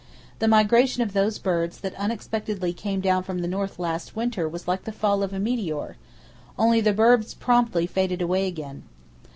The 0.39 0.47
migration 0.47 1.03
of 1.03 1.13
those 1.13 1.37
birds 1.37 1.81
that 1.81 1.93
unexpectedly 1.93 2.73
came 2.73 3.01
down 3.01 3.21
from 3.21 3.37
the 3.43 3.47
north 3.47 3.77
last 3.77 4.15
winter 4.15 4.49
was 4.49 4.67
like 4.67 4.85
the 4.85 4.91
fall 4.91 5.21
of 5.21 5.31
a 5.31 5.37
meteor,—only 5.39 6.81
the 6.81 6.91
birds 6.93 7.35
promptly 7.35 7.85
faded 7.85 8.19
away 8.19 8.47
again. 8.47 8.81